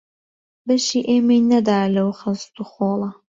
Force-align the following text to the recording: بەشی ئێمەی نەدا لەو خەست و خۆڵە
بەشی 0.67 1.07
ئێمەی 1.09 1.41
نەدا 1.51 1.79
لەو 1.95 2.09
خەست 2.19 2.53
و 2.61 2.63
خۆڵە 2.71 3.09